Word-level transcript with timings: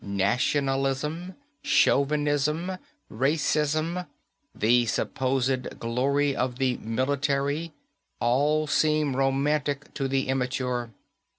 Nationalism, 0.03 1.35
chauvinism, 1.63 2.79
racism, 3.11 4.07
the 4.55 4.87
supposed 4.87 5.77
glory 5.77 6.35
of 6.35 6.57
the 6.57 6.77
military, 6.77 7.71
all 8.19 8.65
seem 8.65 9.15
romantic 9.15 9.93
to 9.93 10.07
the 10.07 10.27
immature. 10.27 10.89